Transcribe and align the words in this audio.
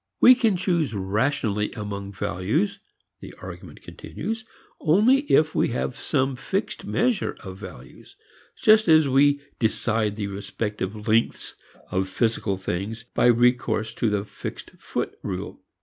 We 0.19 0.33
can 0.33 0.57
choose 0.57 0.95
rationally 0.95 1.71
among 1.73 2.13
values, 2.13 2.79
the 3.19 3.35
argument 3.39 3.83
continues, 3.83 4.43
only 4.79 5.19
if 5.31 5.53
we 5.53 5.67
have 5.67 5.95
some 5.95 6.35
fixed 6.35 6.85
measure 6.85 7.37
of 7.43 7.59
values, 7.59 8.15
just 8.63 8.87
as 8.87 9.07
we 9.07 9.41
decide 9.59 10.15
the 10.15 10.25
respective 10.25 11.07
lengths 11.07 11.55
of 11.91 12.09
physical 12.09 12.57
things 12.57 13.03
by 13.13 13.27
recourse 13.27 13.93
to 13.93 14.09
the 14.09 14.25
fixed 14.25 14.71
foot 14.79 15.13
rule. 15.21 15.61